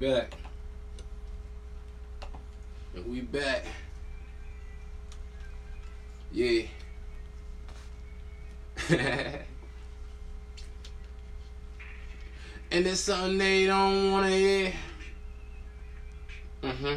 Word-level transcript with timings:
back. 0.00 0.32
And 2.94 3.06
we 3.06 3.20
back. 3.20 3.66
Yeah. 6.32 6.62
and 8.88 9.44
it's 12.70 13.00
something 13.00 13.36
they 13.36 13.66
don't 13.66 14.10
wanna 14.10 14.30
hear. 14.30 14.72
Mm-hmm. 16.62 16.94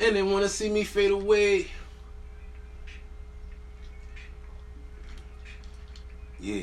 And 0.00 0.16
they 0.16 0.22
wanna 0.22 0.48
see 0.48 0.68
me 0.70 0.82
fade 0.82 1.12
away. 1.12 1.68
Yeah. 6.46 6.62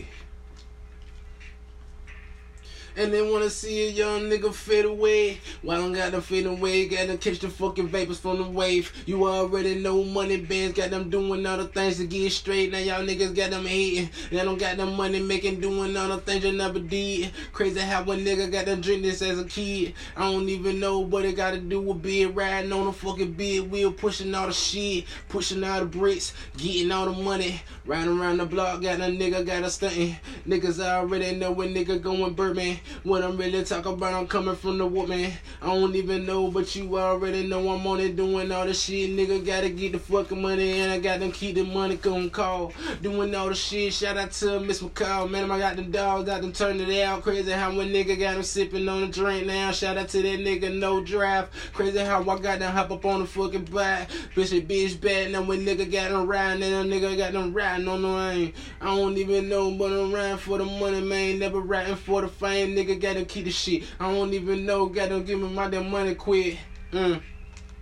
And 2.96 3.12
they 3.12 3.22
wanna 3.22 3.50
see 3.50 3.88
a 3.88 3.90
young 3.90 4.24
nigga 4.24 4.54
fade 4.54 4.86
away. 4.86 5.40
Why 5.62 5.76
I 5.76 5.78
don't 5.78 5.94
got 5.94 6.12
them 6.12 6.22
fade 6.22 6.46
away? 6.46 6.88
Got 6.88 7.08
to 7.08 7.18
catch 7.18 7.40
the 7.40 7.50
fucking 7.50 7.88
vapors 7.88 8.20
from 8.20 8.38
the 8.38 8.44
wave. 8.44 8.92
You 9.06 9.28
already 9.28 9.76
know 9.76 10.04
money 10.04 10.38
bands 10.38 10.78
got 10.78 10.92
them 10.92 11.10
doing 11.10 11.46
all 11.46 11.58
the 11.58 11.68
things 11.68 11.98
to 11.98 12.06
get 12.06 12.32
straight. 12.32 12.72
Now 12.72 12.78
y'all 12.78 13.06
niggas 13.06 13.36
got 13.36 13.52
them 13.52 13.66
hating. 13.66 14.10
They 14.30 14.38
don't 14.44 14.60
got 14.60 14.78
them 14.78 14.96
money 14.96 15.20
making, 15.20 15.60
doing 15.60 15.96
all 15.98 16.10
the 16.10 16.18
things 16.18 16.44
you 16.44 16.52
never 16.52 16.80
did. 16.80 17.32
Crazy 17.52 17.80
how 17.80 18.02
a 18.04 18.06
nigga 18.06 18.52
got 18.52 18.66
them 18.66 18.82
drink 18.82 19.04
this 19.04 19.22
as 19.22 19.40
a 19.40 19.46
kid. 19.46 19.94
I 20.16 20.32
don't 20.32 20.50
even 20.50 20.80
know 20.80 21.00
what 21.00 21.26
it 21.26 21.36
gotta 21.36 21.60
do 21.60 21.82
with 21.82 22.02
being 22.02 22.34
riding 22.34 22.72
on 22.72 22.88
a 22.88 22.94
fucking 22.94 23.34
big 23.34 23.72
wheel, 23.72 23.92
pushing 23.92 24.34
all 24.36 24.48
the 24.48 24.54
shit, 24.54 25.06
pushing 25.30 25.64
all 25.64 25.80
the 25.80 25.86
bricks, 25.86 26.34
getting 26.58 26.92
all 26.92 27.12
the 27.12 27.24
money. 27.24 27.62
Riding 27.86 28.20
around 28.20 28.38
the 28.38 28.46
block, 28.46 28.82
got 28.82 29.00
a 29.00 29.04
nigga 29.04 29.46
got 29.46 29.64
a 29.64 29.70
stunting. 29.70 30.16
Niggas 30.48 30.80
already 30.80 31.36
know 31.36 31.52
when 31.52 31.74
nigga 31.74 32.02
going 32.02 32.34
Birdman. 32.34 32.80
What 33.04 33.24
I'm 33.24 33.38
really 33.38 33.64
talking 33.64 33.94
about, 33.94 34.14
I'm 34.14 34.28
coming 34.28 34.56
from 34.56 34.78
the 34.78 34.88
woman. 34.88 35.32
I 35.62 35.66
don't 35.68 35.96
even 35.96 36.26
know, 36.26 36.50
but 36.50 36.76
you 36.76 36.98
already 36.98 37.48
know 37.48 37.70
I'm 37.70 37.86
on 37.86 38.00
it 38.00 38.16
doing 38.16 38.52
all 38.52 38.66
the 38.66 38.74
shit. 38.74 39.12
Nigga 39.12 39.46
gotta 39.46 39.70
get 39.70 39.94
the 39.94 40.00
fucking 40.00 40.42
money, 40.42 40.80
and 40.80 40.92
I 40.92 41.00
got 41.00 41.20
them 41.20 41.32
keep 41.32 41.56
the 41.56 41.64
money 41.64 41.98
come 41.98 42.30
call. 42.30 42.74
Doing 43.02 43.34
all 43.36 43.50
the 43.50 43.56
shit. 43.56 43.94
Shout 43.94 44.18
out 44.18 44.32
to 44.32 44.60
Miss 44.60 44.82
McCall, 44.82 45.30
man. 45.30 45.52
I 45.52 45.60
got 45.60 45.76
them 45.76 45.92
dogs, 45.92 46.26
got 46.26 46.42
them 46.42 46.54
turn 46.54 46.80
it 46.80 47.04
out. 47.04 47.24
Crazy 47.24 47.52
how 47.52 47.76
one 47.76 47.90
nigga 47.90 48.20
got 48.20 48.36
them 48.36 48.44
sipping 48.44 48.88
on 48.88 49.02
the 49.02 49.08
drink 49.08 49.48
now. 49.48 49.72
Shout 49.72 49.98
out 49.98 50.10
to 50.10 50.22
that 50.22 50.40
nigga, 50.40 50.78
no 50.78 51.04
draft. 51.04 51.54
Crazy 51.74 52.00
how 52.00 52.22
I 52.22 52.40
got 52.40 52.60
them 52.60 52.72
hop 52.72 52.92
up 52.92 53.06
on 53.06 53.22
the 53.22 53.26
fucking 53.26 53.66
bike. 53.66 54.10
Bitch, 54.36 54.66
bitch 54.68 55.00
bad. 55.00 55.32
Now 55.32 55.44
when 55.44 55.66
nigga 55.66 55.92
got 55.92 56.12
them 56.12 56.28
riding, 56.28 56.64
and 56.64 56.92
a 56.92 56.96
nigga 56.96 57.18
got 57.18 57.34
them 57.34 57.54
riding 57.54 57.88
on 57.88 58.02
the 58.02 58.08
lane. 58.08 58.54
I 58.82 58.86
don't 58.86 59.18
even 59.18 59.50
know, 59.50 59.72
but 59.72 59.92
I'm 59.92 60.14
riding 60.14 60.38
for 60.38 60.58
the 60.58 60.66
money, 60.66 61.02
man. 61.02 61.40
Never 61.40 61.60
riding 61.60 61.96
for 61.96 62.22
the 62.22 62.28
fame 62.28 62.73
nigga 62.76 63.00
gotta 63.00 63.26
keep 63.26 63.46
the 63.46 63.52
shit. 63.52 63.84
I 64.00 64.12
don't 64.12 64.34
even 64.34 64.66
know, 64.66 64.88
gotta 64.88 65.20
give 65.20 65.40
me 65.40 65.50
my 65.50 65.70
damn 65.70 65.90
money 65.90 66.16
quick. 66.16 66.58
Mm. 66.92 67.22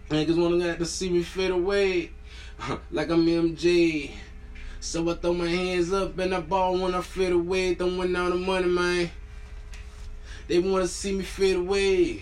Niggas 0.09 0.42
wanna 0.42 0.66
got 0.66 0.80
to 0.80 0.86
see 0.86 1.09
me 1.09 1.23
fade 1.23 1.52
away. 1.52 2.11
like 2.92 3.09
I'm 3.09 3.25
MJ. 3.25 4.12
So 4.80 5.09
I 5.09 5.14
throw 5.16 5.34
my 5.34 5.47
hands 5.47 5.94
up 5.94 6.17
and 6.17 6.34
I 6.34 6.39
ball 6.39 6.78
when 6.78 6.95
I 6.95 7.02
fade 7.02 7.34
away. 7.34 7.75
Throwing 7.75 8.16
all 8.16 8.30
the 8.30 8.36
money, 8.36 8.67
man. 8.67 9.12
They 10.47 10.59
wanna 10.59 10.88
see 10.88 11.14
me 11.14 11.23
fade 11.23 11.56
away. 11.56 12.22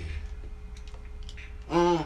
Uh. 1.70 2.04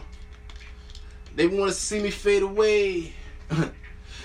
They 1.35 1.47
wanna 1.47 1.71
see 1.71 2.01
me 2.01 2.11
fade 2.11 2.43
away. 2.43 3.13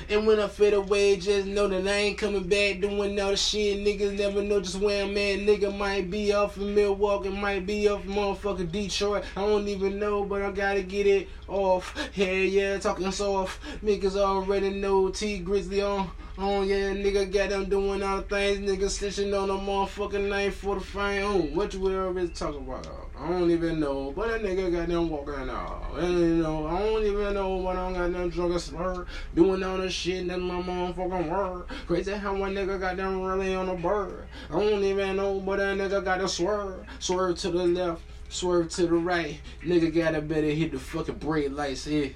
And 0.08 0.26
when 0.26 0.40
I 0.40 0.48
fade 0.48 0.74
away, 0.74 1.16
just 1.16 1.46
know 1.46 1.68
that 1.68 1.86
I 1.86 1.90
ain't 1.90 2.18
coming 2.18 2.44
back 2.44 2.80
doing 2.80 3.20
all 3.20 3.30
the 3.30 3.36
shit. 3.36 3.78
Niggas 3.78 4.18
never 4.18 4.42
know 4.42 4.60
just 4.60 4.80
where 4.80 5.04
I'm 5.04 5.10
at. 5.10 5.40
Nigga 5.40 5.76
might 5.76 6.10
be 6.10 6.32
off 6.32 6.56
in 6.56 6.74
Milwaukee, 6.74 7.28
might 7.28 7.66
be 7.66 7.88
off 7.88 8.04
in 8.04 8.12
motherfucking 8.12 8.72
Detroit. 8.72 9.24
I 9.36 9.40
don't 9.42 9.68
even 9.68 9.98
know, 9.98 10.24
but 10.24 10.42
I 10.42 10.50
gotta 10.50 10.82
get 10.82 11.06
it 11.06 11.28
off. 11.46 11.96
Hell 12.14 12.26
yeah, 12.26 12.78
talking 12.78 13.10
soft. 13.10 13.60
Niggas 13.84 14.16
already 14.16 14.70
know 14.70 15.08
T 15.10 15.38
Grizzly 15.38 15.82
on. 15.82 16.10
Oh 16.40 16.62
yeah, 16.62 16.92
nigga 16.92 17.32
got 17.32 17.50
them 17.50 17.68
doing 17.68 18.00
all 18.00 18.18
the 18.18 18.22
things. 18.22 18.60
Nigga 18.60 18.88
stitching 18.88 19.34
on 19.34 19.50
a 19.50 19.54
motherfucking 19.54 20.28
name 20.28 20.52
for 20.52 20.76
the 20.76 20.80
fame. 20.80 21.24
Oh, 21.24 21.40
what 21.52 21.74
you 21.74 21.84
already 21.88 22.28
talking 22.28 22.60
about? 22.60 22.86
I 23.18 23.28
don't 23.28 23.50
even 23.50 23.80
know, 23.80 24.12
but 24.12 24.28
that 24.28 24.42
nigga 24.42 24.70
got 24.70 24.86
them 24.86 25.10
walking 25.10 25.50
out. 25.50 25.98
And 25.98 26.16
you 26.16 26.36
know, 26.36 26.68
I 26.68 26.78
don't 26.78 27.04
even 27.04 27.34
know, 27.34 27.60
but 27.60 27.74
I 27.74 27.92
got 27.92 28.12
them 28.12 28.30
drunk 28.30 28.54
as 28.54 28.66
slur. 28.66 29.04
Doing 29.34 29.64
all 29.64 29.78
the 29.78 29.90
shit 29.90 30.28
that's 30.28 30.40
my 30.40 30.62
motherfucking 30.62 31.28
word. 31.28 31.64
Crazy 31.88 32.12
how 32.12 32.36
one 32.36 32.54
nigga 32.54 32.78
got 32.78 32.96
them 32.98 33.20
really 33.20 33.56
on 33.56 33.68
a 33.70 33.74
bird. 33.74 34.28
I 34.48 34.60
don't 34.60 34.84
even 34.84 35.16
know, 35.16 35.40
but 35.40 35.56
that 35.56 35.76
nigga 35.76 36.04
got 36.04 36.18
to 36.18 36.28
swerve. 36.28 36.86
Swerve 37.00 37.36
to 37.38 37.50
the 37.50 37.66
left, 37.66 38.02
swerve 38.28 38.68
to 38.68 38.86
the 38.86 38.94
right. 38.94 39.40
Nigga 39.64 39.92
gotta 39.92 40.20
better 40.20 40.50
hit 40.50 40.70
the 40.70 40.78
fucking 40.78 41.16
brake 41.16 41.50
lights 41.50 41.84
here. 41.84 42.14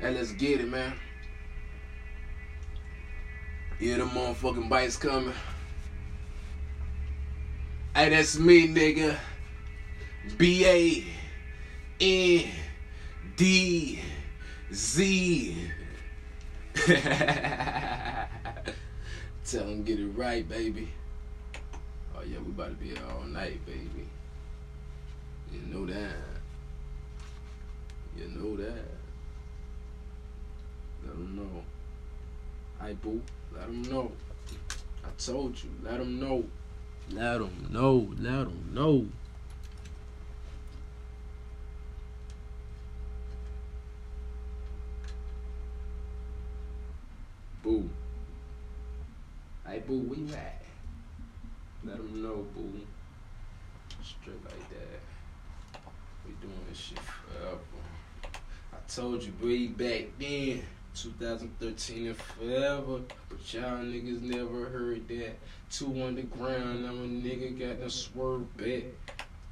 And 0.00 0.16
let's 0.16 0.32
get 0.32 0.62
it, 0.62 0.70
man. 0.70 0.94
Yeah, 3.84 3.98
the 3.98 4.04
motherfucking 4.04 4.70
bites 4.70 4.96
coming. 4.96 5.34
Hey, 7.94 8.08
that's 8.08 8.38
me, 8.38 8.66
nigga. 8.66 9.14
B 10.38 10.64
A 10.64 11.04
N 12.00 12.50
D 13.36 14.00
Z. 14.72 15.70
Tell 16.86 16.96
them 19.66 19.84
get 19.84 20.00
it 20.00 20.06
right, 20.16 20.48
baby. 20.48 20.88
Oh 22.16 22.22
yeah, 22.22 22.38
we 22.38 22.52
about 22.52 22.68
to 22.68 22.74
be 22.76 22.86
here 22.86 23.02
all 23.10 23.24
night, 23.24 23.60
baby. 23.66 24.08
You 25.52 25.60
know 25.70 25.84
that. 25.84 26.16
You 28.16 28.28
know 28.28 28.56
that. 28.56 28.88
I 31.02 31.06
don't 31.08 31.36
know. 31.36 31.62
Hi, 32.80 32.94
boo. 32.94 33.20
Let 33.56 33.66
them 33.66 33.82
know. 33.82 34.12
I 35.04 35.08
told 35.18 35.62
you. 35.62 35.70
Let 35.82 35.98
them 35.98 36.20
know. 36.20 36.44
Let 37.10 37.38
them 37.38 37.68
know. 37.70 38.08
Let 38.18 38.44
them 38.46 38.70
know. 38.72 39.06
Boo. 47.62 47.88
Hey, 49.66 49.82
boo, 49.86 50.00
where 50.00 50.18
you 50.18 50.34
at? 50.34 50.62
Let 51.82 51.96
them 51.96 52.22
know, 52.22 52.46
boo. 52.54 52.80
Straight 54.02 54.44
like 54.44 54.68
that. 54.68 55.80
We 56.26 56.32
doing 56.42 56.60
this 56.68 56.78
shit 56.78 56.98
forever. 56.98 57.58
I 58.72 58.76
told 58.86 59.22
you, 59.22 59.32
way 59.42 59.68
back 59.68 60.08
then. 60.18 60.62
2013 60.94 62.06
and 62.06 62.16
forever. 62.16 63.00
But 63.28 63.54
y'all 63.54 63.78
niggas 63.78 64.22
never 64.22 64.66
heard 64.66 65.08
that. 65.08 65.36
Two 65.70 66.02
underground, 66.02 66.86
I'm 66.86 67.02
a 67.02 67.28
nigga 67.28 67.58
got 67.58 67.80
them 67.80 67.90
swerve 67.90 68.56
back. 68.56 68.84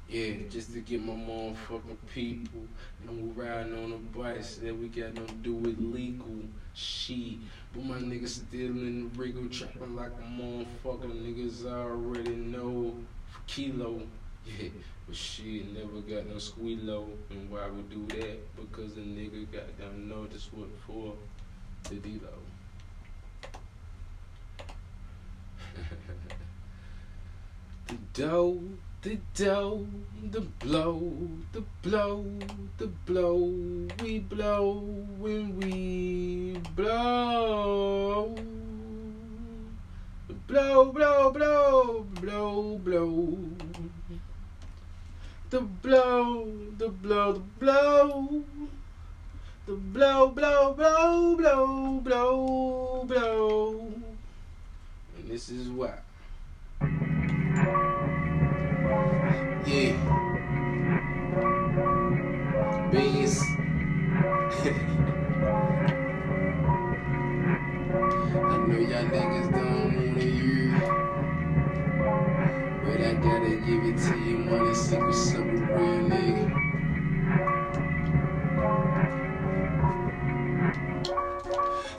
Yeah, 0.09 0.33
just 0.49 0.73
to 0.73 0.79
get 0.79 1.03
my 1.03 1.13
motherfucking 1.13 1.97
people. 2.13 2.67
And 3.07 3.35
we 3.35 3.43
riding 3.43 3.73
on 3.83 3.91
the 3.91 3.97
bikes 3.97 4.55
that 4.57 4.77
we 4.77 4.87
got 4.87 5.15
them 5.15 5.27
do 5.41 5.55
with 5.55 5.79
illegal 5.79 6.39
shit. 6.73 7.39
But 7.73 7.83
my 7.83 7.97
niggas 7.97 8.29
still 8.29 8.71
in 8.71 9.09
the 9.11 9.19
wriggle 9.19 9.49
trapping 9.49 9.95
like 9.95 10.11
a 10.11 10.41
motherfucker. 10.41 11.09
Niggas 11.09 11.65
already 11.65 12.35
know 12.35 12.95
kilo. 13.47 14.01
But 15.07 15.15
shit 15.17 15.73
never 15.73 15.99
got 15.99 16.27
no 16.27 16.35
squealo. 16.35 17.07
And 17.29 17.51
why 17.51 17.67
we 17.69 17.81
do 17.93 18.05
that? 18.15 18.55
Because 18.55 18.93
the 18.95 19.01
nigga 19.01 19.51
got 19.51 19.77
them 19.77 20.07
know 20.07 20.25
this 20.27 20.47
what 20.53 20.69
for 20.87 21.13
the 21.89 21.95
D-Lo. 21.95 22.29
the 27.87 27.95
dough, 28.13 28.61
the 29.01 29.17
dough, 29.35 29.85
the 30.31 30.41
blow, 30.41 31.11
the 31.51 31.63
blow, 31.81 32.23
the 32.77 32.87
blow, 32.87 33.53
we 34.01 34.19
blow 34.19 34.79
when 35.19 35.59
we 35.59 36.61
blow. 36.75 38.33
Blow, 40.47 40.91
blow, 40.91 41.31
blow, 41.31 42.05
blow, 42.21 42.77
blow. 42.77 43.37
The 45.53 45.61
blow, 45.61 46.47
the 46.79 46.89
blow, 46.89 47.33
the 47.33 47.39
blow. 47.39 48.43
The 49.67 49.73
blow, 49.73 50.29
blow, 50.29 50.73
blow, 50.73 51.35
blow, 51.35 51.99
blow, 51.99 53.05
blow. 53.05 53.93
And 55.15 55.29
this 55.29 55.49
is 55.49 55.69
why. 55.69 55.99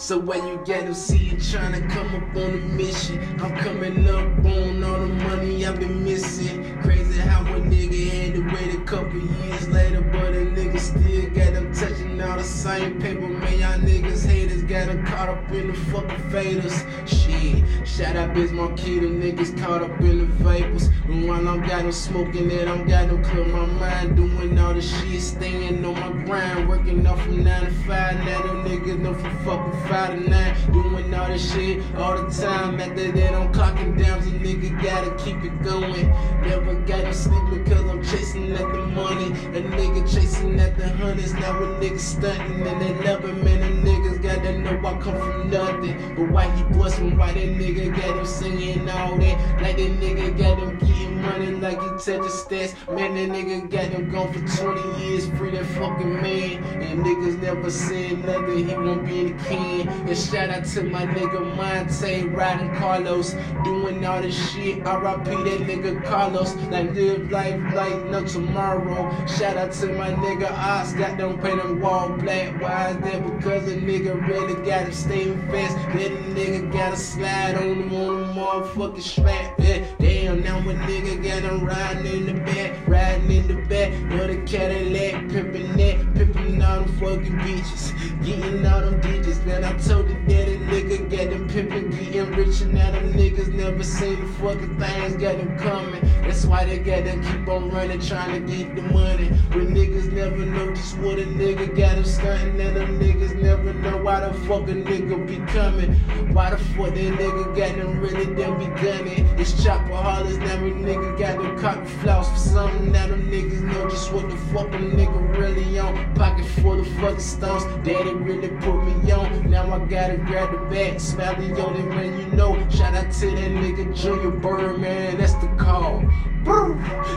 So 0.04 0.18
why 0.18 0.36
you 0.36 0.62
gotta 0.66 0.94
see 0.94 1.16
you 1.16 1.36
tryna 1.38 1.88
come 1.88 2.14
up 2.14 2.36
on 2.36 2.52
a 2.52 2.60
mission? 2.76 3.18
I'm 3.40 3.56
coming 3.56 4.06
up 4.06 4.44
on 4.44 4.84
all 4.84 5.00
the 5.00 5.06
money 5.06 5.64
I've 5.64 5.80
been 5.80 6.04
missing. 6.04 6.78
Crazy 6.82 7.18
how 7.20 7.40
a 7.40 7.58
nigga 7.58 8.10
had 8.10 8.34
to 8.34 8.42
wait 8.52 8.74
a 8.74 8.84
couple 8.84 9.18
years 9.18 9.66
later, 9.68 10.02
but 10.02 10.34
a 10.34 10.44
nigga 10.44 10.78
still 10.78 11.30
got 11.30 11.54
them 11.54 11.72
touching 11.72 12.20
all 12.20 12.36
the 12.36 12.44
same 12.44 13.00
paper. 13.00 13.26
Man, 13.26 13.58
y'all 13.58 13.78
niggas 13.78 14.26
haters 14.26 14.63
got 14.74 14.88
them 14.88 15.06
caught 15.06 15.28
up 15.28 15.50
in 15.52 15.68
the 15.68 15.74
fucking 15.92 16.30
faders. 16.32 16.76
Shit, 17.06 17.86
shout 17.86 18.16
out 18.16 18.34
Biz 18.34 18.50
Markie, 18.50 18.98
them 18.98 19.22
niggas 19.22 19.56
caught 19.56 19.82
up 19.82 20.00
in 20.00 20.18
the 20.18 20.24
vapors. 20.42 20.88
And 21.04 21.28
while 21.28 21.48
I'm 21.48 21.60
got 21.60 21.82
them 21.82 21.92
smoking 21.92 22.50
it, 22.50 22.66
I'm 22.66 22.84
got 22.88 23.06
them 23.06 23.22
clear 23.22 23.44
my 23.44 23.66
mind, 23.66 24.16
doing 24.16 24.58
all 24.58 24.74
the 24.74 24.82
shit, 24.82 25.20
staying 25.22 25.84
on 25.84 25.94
my 25.94 26.24
grind, 26.24 26.68
working 26.68 27.06
up 27.06 27.20
from 27.20 27.44
9 27.44 27.64
to 27.64 27.70
5. 27.70 27.86
Now 27.86 28.42
them 28.42 28.64
niggas 28.64 28.98
know 28.98 29.14
from 29.14 29.38
fucking 29.44 29.80
5 29.88 29.94
five 29.94 30.18
to 30.18 30.28
nine, 30.28 30.72
doing 30.72 31.14
all 31.14 31.28
this 31.28 31.52
shit 31.52 31.80
all 31.96 32.16
the 32.20 32.28
time. 32.30 32.80
After 32.80 33.12
that, 33.12 33.34
I'm 33.34 33.52
clocking 33.52 33.96
down, 33.96 34.22
so 34.22 34.30
nigga 34.30 34.70
gotta 34.82 35.14
keep 35.24 35.42
it 35.44 35.62
going. 35.62 36.08
Never 36.42 36.74
gotta 36.80 37.14
sleep 37.14 37.42
because 37.52 37.84
I'm 37.84 38.02
chasing 38.04 38.52
at 38.52 38.72
the 38.72 38.86
money. 38.88 39.28
A 39.56 39.62
nigga 39.62 40.02
chasing 40.12 40.58
at 40.58 40.76
the 40.76 40.88
hundreds, 40.88 41.32
now 41.34 41.62
a 41.62 41.66
nigga 41.80 42.00
stunting 42.00 42.66
and 42.66 42.80
they 42.80 42.92
him, 42.92 43.44
man. 43.44 43.60
The 43.60 43.90
niggas 43.90 44.22
gotta 44.22 44.33
know 44.64 44.88
I 44.88 44.98
come 44.98 45.18
from 45.18 45.50
nothing. 45.50 46.14
But 46.16 46.30
why 46.30 46.50
he 46.56 46.62
bustin', 46.64 47.16
why 47.16 47.32
that 47.32 47.48
nigga 47.48 47.94
got 47.94 48.16
him 48.16 48.26
singing 48.26 48.88
all 48.88 49.16
that? 49.18 49.62
Like 49.62 49.76
that 49.76 50.00
nigga 50.00 50.36
got 50.38 50.58
him 50.58 50.93
money 51.24 51.50
like 51.52 51.80
he 51.80 51.88
touch 51.88 52.28
stats. 52.42 52.74
Man, 52.94 53.14
that 53.14 53.28
nigga 53.36 53.70
got 53.70 53.86
him 53.86 54.10
gone 54.10 54.32
for 54.32 54.62
20 54.62 55.04
years, 55.04 55.28
free 55.30 55.50
that 55.52 55.66
fucking 55.66 56.14
man. 56.14 56.62
And 56.82 57.04
niggas 57.04 57.40
never 57.40 57.70
said 57.70 58.24
nothing, 58.24 58.68
he 58.68 58.74
won't 58.74 59.06
be 59.06 59.32
the 59.32 59.44
king. 59.44 59.88
And 59.88 60.16
shout 60.16 60.50
out 60.50 60.64
to 60.66 60.82
my 60.82 61.06
nigga 61.06 61.56
Monte, 61.56 62.24
riding 62.28 62.74
Carlos, 62.76 63.34
doing 63.64 64.04
all 64.04 64.20
this 64.20 64.34
shit. 64.52 64.78
RIP 64.78 65.24
that 65.24 65.60
nigga 65.68 66.04
Carlos, 66.04 66.54
like 66.70 66.92
live 66.94 67.30
life 67.30 67.74
like 67.74 68.04
no 68.06 68.24
tomorrow. 68.24 69.26
Shout 69.26 69.56
out 69.56 69.72
to 69.72 69.86
my 69.86 70.12
nigga 70.12 70.50
Oz, 70.50 70.92
got 70.94 71.18
them 71.18 71.40
paint 71.40 71.62
them 71.62 71.80
wall 71.80 72.10
black. 72.10 72.60
Why 72.60 72.90
is 72.90 72.96
that? 72.98 73.24
Because 73.26 73.68
a 73.68 73.76
nigga 73.76 74.26
really 74.28 74.54
got 74.66 74.86
him 74.86 74.92
staying 74.92 75.40
fast. 75.50 75.76
Then 75.96 76.12
a 76.12 76.20
nigga 76.34 76.72
gotta 76.72 76.96
slide 76.96 77.56
on 77.56 77.62
him 77.62 77.94
on 77.94 78.20
the 78.20 78.40
motherfucking 78.40 79.02
strap. 79.02 79.58
Yeah, 79.58 79.84
now 80.34 80.58
a 80.58 80.74
nigga 80.74 81.22
got 81.22 81.42
him 81.42 81.64
riding 81.64 82.06
in 82.06 82.26
the 82.26 82.40
back, 82.44 82.88
riding 82.88 83.30
in 83.30 83.48
the 83.48 83.54
back 83.66 83.92
of 84.20 84.28
the 84.28 84.42
Cadillac, 84.46 85.28
pimping 85.30 85.76
that, 85.76 86.14
pimping 86.14 86.62
all 86.62 86.80
them 86.80 86.88
fucking 86.98 87.38
bitches, 87.38 88.24
getting 88.24 88.66
all 88.66 88.80
them 88.80 89.00
digits. 89.00 89.44
Man, 89.44 89.64
I 89.64 89.72
told 89.78 90.08
the 90.08 90.14
daddy 90.26 90.53
nigga 90.74 91.08
got 91.08 91.30
them 91.30 91.48
pimpin', 91.48 91.90
getting 91.92 92.32
rich 92.32 92.60
and 92.62 92.74
now 92.74 92.90
them 92.90 93.12
niggas 93.12 93.52
never 93.54 93.84
seen 93.84 94.20
the 94.20 94.26
fucking 94.34 94.76
things 94.78 95.14
got 95.14 95.36
them 95.36 95.56
coming. 95.56 96.00
That's 96.22 96.44
why 96.46 96.64
they 96.64 96.78
got 96.78 97.04
to 97.04 97.12
keep 97.20 97.48
on 97.48 97.70
running, 97.70 98.00
trying 98.00 98.44
to 98.44 98.52
get 98.52 98.74
the 98.74 98.82
money. 98.82 99.28
But 99.50 99.68
niggas 99.68 100.10
never 100.12 100.38
know 100.38 100.74
just 100.74 100.98
what 100.98 101.18
a 101.18 101.26
nigga 101.26 101.76
got 101.76 101.94
them 101.94 102.04
stunting, 102.04 102.60
and 102.60 102.76
them 102.76 102.98
niggas 102.98 103.40
never 103.40 103.72
know 103.72 103.98
why 103.98 104.20
the 104.20 104.34
fuck 104.46 104.62
a 104.62 104.74
nigga 104.74 105.26
be 105.28 105.36
coming. 105.52 105.92
Why 106.34 106.50
the 106.50 106.58
fuck 106.58 106.94
that 106.94 106.96
nigga 106.96 107.56
got 107.56 107.76
them 107.76 108.00
really 108.00 108.24
them 108.24 108.58
be 108.58 108.66
gunning? 108.82 109.26
It's 109.38 109.52
Chopaholics, 109.52 110.38
now 110.38 110.56
a 110.56 110.70
nigga 110.70 111.18
got 111.18 111.40
them 111.40 111.58
copy 111.60 111.86
floss 112.02 112.28
for 112.32 112.48
something. 112.48 112.90
Now 112.90 113.06
them 113.06 113.30
niggas 113.30 113.60
know 113.60 113.88
just 113.88 114.12
what 114.12 114.28
the 114.28 114.36
fuck 114.52 114.68
a 114.74 114.78
nigga 114.78 115.38
really 115.38 115.78
on. 115.78 116.14
Pocket 116.14 116.46
full 116.62 116.80
of 116.80 116.88
fucking 116.98 117.20
stones, 117.20 117.64
daddy 117.86 118.12
really 118.14 118.48
put 118.48 118.82
me 118.82 119.12
on. 119.12 119.50
Now 119.50 119.72
I 119.72 119.78
gotta 119.86 120.16
grab 120.16 120.50
the 120.50 120.63
bag, 120.70 121.00
smell 121.00 121.34
the 121.36 121.64
only 121.64 121.82
man 121.82 122.18
you 122.18 122.26
know. 122.36 122.54
Shout 122.68 122.94
out 122.94 123.12
to 123.12 123.26
that 123.26 123.50
nigga 123.50 123.94
Junior 123.96 124.30
Birdman, 124.30 125.18
that's 125.18 125.34
the 125.34 125.48
call. 125.58 126.02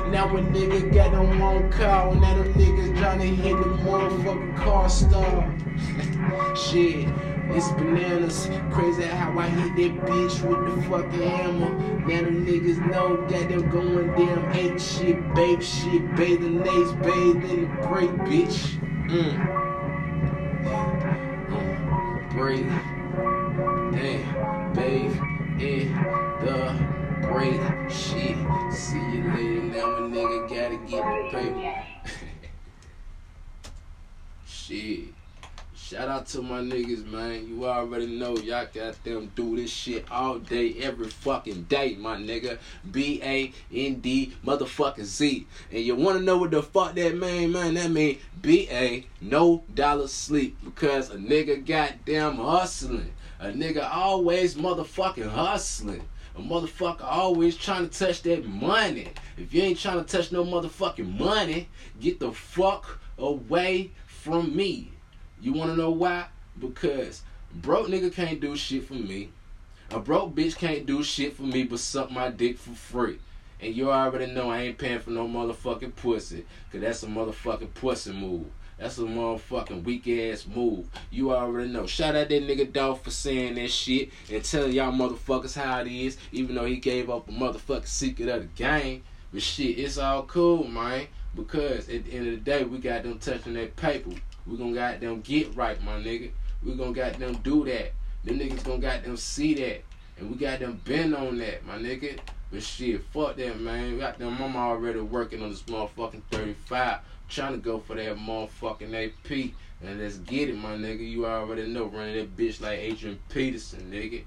Now 0.10 0.36
a 0.36 0.42
nigga 0.42 0.94
got 0.94 1.14
on 1.14 1.72
call, 1.72 2.16
now 2.16 2.36
them 2.36 2.54
niggas 2.54 2.98
trying 2.98 3.20
to 3.20 3.26
hit 3.26 3.58
the 3.58 3.66
motherfucking 3.84 4.56
car 4.58 4.90
star. 4.90 6.56
Shit. 6.56 7.08
It's 7.50 7.70
bananas, 7.72 8.50
crazy 8.72 9.04
how 9.04 9.40
I 9.40 9.48
hit 9.48 9.76
that 9.78 10.06
bitch 10.06 10.42
with 10.44 10.76
the 10.76 10.90
fucking 10.90 11.22
hammer. 11.22 11.70
Now 12.00 12.22
them 12.24 12.46
niggas 12.46 12.86
know, 12.92 13.18
got 13.30 13.48
them 13.48 13.70
going 13.70 14.08
damn 14.16 14.52
ape 14.52 14.80
shit, 14.80 15.34
babe 15.34 15.62
shit, 15.62 16.16
bathing 16.18 16.62
ace, 16.62 16.92
bathe 17.04 17.50
in 17.50 17.62
the 17.62 17.88
break, 17.88 18.10
bitch. 18.28 18.78
Mm 19.08 19.68
break. 22.38 22.97
Damn, 23.98 24.74
babe, 24.74 25.12
in 25.60 25.92
the 26.46 26.78
break. 27.24 27.60
Shit, 27.90 28.38
see 28.72 29.00
you 29.00 29.24
later. 29.34 29.64
Now 29.64 29.96
a 29.96 30.02
nigga 30.02 30.48
gotta 30.48 30.78
get 30.86 31.04
the 31.04 31.30
paper. 31.32 31.84
Shit. 34.46 35.06
Shout 35.74 36.10
out 36.10 36.28
to 36.28 36.44
my 36.44 36.60
niggas, 36.60 37.08
man. 37.08 37.48
You 37.48 37.66
already 37.66 38.06
know 38.06 38.38
y'all 38.38 38.68
got 38.72 39.04
them 39.04 39.32
do 39.36 39.56
this 39.56 39.72
shit 39.72 40.06
all 40.12 40.38
day, 40.38 40.76
every 40.82 41.08
fucking 41.08 41.64
day, 41.64 41.96
my 41.96 42.18
nigga. 42.18 42.60
B 42.92 43.20
A 43.24 43.52
N 43.74 43.96
D 43.96 44.32
motherfucking 44.46 45.06
Z. 45.06 45.48
And 45.72 45.84
you 45.84 45.96
wanna 45.96 46.20
know 46.20 46.38
what 46.38 46.52
the 46.52 46.62
fuck 46.62 46.94
that 46.94 47.18
mean, 47.18 47.52
man? 47.52 47.74
That 47.74 47.90
mean 47.90 48.20
B 48.42 48.68
A 48.70 49.08
no 49.22 49.64
dollar 49.74 50.08
sleep 50.08 50.56
because 50.64 51.10
a 51.10 51.16
nigga 51.16 51.66
got 51.66 52.06
goddamn 52.06 52.36
hustling. 52.36 53.14
A 53.40 53.52
nigga 53.52 53.88
always 53.92 54.56
motherfucking 54.56 55.30
hustling. 55.30 56.02
A 56.36 56.42
motherfucker 56.42 57.04
always 57.04 57.56
trying 57.56 57.88
to 57.88 58.00
touch 58.00 58.24
that 58.24 58.46
money. 58.46 59.10
If 59.38 59.54
you 59.54 59.62
ain't 59.62 59.80
trying 59.80 60.04
to 60.04 60.12
touch 60.12 60.32
no 60.32 60.44
motherfucking 60.44 61.20
money, 61.20 61.70
get 62.00 62.20
the 62.20 62.32
fuck 62.32 63.00
away 63.18 63.92
from 64.06 64.56
me. 64.56 64.92
You 65.40 65.54
wanna 65.54 65.76
know 65.76 65.92
why? 65.92 66.28
Because 66.60 67.22
broke 67.54 67.88
nigga 67.88 68.12
can't 68.12 68.40
do 68.40 68.56
shit 68.56 68.88
for 68.88 68.96
me. 68.96 69.30
A 69.92 70.00
broke 70.00 70.36
bitch 70.36 70.56
can't 70.58 70.86
do 70.86 71.04
shit 71.04 71.36
for 71.36 71.44
me 71.44 71.64
but 71.64 71.80
suck 71.80 72.10
my 72.12 72.30
dick 72.30 72.58
for 72.58 72.72
free. 72.72 73.20
And 73.60 73.76
you 73.76 73.92
already 73.92 74.32
know 74.32 74.50
I 74.50 74.62
ain't 74.62 74.78
paying 74.78 75.00
for 75.00 75.12
no 75.12 75.28
motherfucking 75.28 75.96
pussy. 75.96 76.46
Cause 76.72 76.82
that's 76.82 77.04
a 77.04 77.08
motherfucking 77.08 77.74
pussy 77.76 78.14
move. 78.14 78.48
That's 78.78 79.00
a 79.00 79.02
motherfucking 79.02 79.84
weak 79.84 80.08
ass 80.08 80.46
move. 80.46 80.88
You 81.10 81.34
already 81.34 81.72
know. 81.72 81.88
Shout 81.88 82.16
out 82.16 82.30
that 82.30 82.44
nigga 82.44 82.72
Dolph 82.72 83.04
for 83.04 83.10
saying 83.10 83.56
that 83.56 83.72
shit 83.72 84.12
and 84.32 84.44
telling 84.44 84.74
y'all 84.74 84.92
motherfuckers 84.92 85.56
how 85.60 85.82
it 85.82 85.88
is, 85.88 86.18
even 86.32 86.56
though 86.56 86.66
he 86.66 86.78
gave 86.78 87.10
up 87.10 87.28
a 87.28 87.32
motherfucking 87.32 87.88
secret 87.88 88.30
of 88.30 88.42
the 88.42 88.48
game. 88.64 89.04
But 89.34 89.42
shit, 89.42 89.80
it's 89.80 89.98
all 89.98 90.24
cool, 90.24 90.66
man. 90.66 91.08
Because 91.36 91.90
at 91.90 92.06
the 92.06 92.14
end 92.14 92.28
of 92.28 92.34
the 92.34 92.40
day, 92.40 92.64
we 92.64 92.78
got 92.78 93.04
them 93.04 93.20
touching 93.20 93.54
that 93.54 93.76
paper. 93.76 94.12
We 94.46 94.58
gonna 94.58 94.74
got 94.74 95.02
them 95.02 95.22
get 95.22 95.56
right, 95.56 95.82
my 95.84 95.94
nigga. 95.94 96.32
We 96.64 96.76
gonna 96.76 96.94
got 96.94 97.20
them 97.20 97.36
do 97.44 97.66
that. 97.66 97.94
Them 98.24 98.40
niggas 98.40 98.64
gonna 98.64 98.80
got 98.80 99.04
them 99.04 99.18
see 99.18 99.54
that. 99.56 99.84
And 100.18 100.32
we 100.32 100.38
got 100.38 100.60
them 100.60 100.82
bend 100.86 101.16
on 101.16 101.38
that, 101.40 101.66
my 101.66 101.78
nigga. 101.78 102.20
But 102.52 102.64
shit, 102.64 103.04
fuck 103.12 103.36
that, 103.36 103.60
man. 103.60 103.94
We 103.94 104.00
got 104.00 104.18
them 104.18 104.38
mama 104.40 104.60
already 104.60 105.00
working 105.00 105.44
on 105.44 105.50
this 105.50 105.64
motherfucking 105.64 106.22
35. 106.32 107.00
Trying 107.30 107.54
to 107.54 107.58
go 107.58 107.80
for 107.80 107.96
that 107.96 108.18
motherfucking 108.18 108.94
AP. 108.94 109.54
And 109.84 110.00
let's 110.00 110.18
get 110.18 110.50
it, 110.50 110.58
my 110.58 110.76
nigga. 110.76 111.08
You 111.08 111.26
already 111.26 111.68
know. 111.68 111.86
Running 111.86 112.16
that 112.16 112.36
bitch 112.36 112.62
like 112.62 112.80
Adrian 112.80 113.20
Peterson, 113.30 113.92
nigga. 113.92 114.24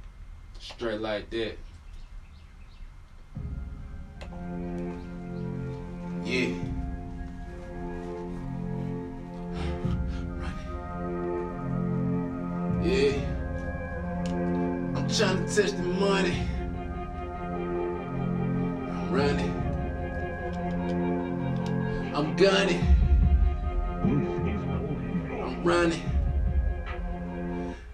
Straight 0.59 1.01
like 1.01 1.31
that. 1.31 1.59
Yeah. 6.25 6.55
Yeah. 12.83 13.13
I'm 14.97 15.07
trying 15.11 15.47
to 15.47 15.55
touch 15.55 15.73
the 15.73 15.83
money. 15.83 16.43
I'm 18.89 19.13
running. 19.13 19.60
I'm 22.13 22.35
gunning. 22.35 22.83
I'm 24.03 25.63
running. 25.63 26.10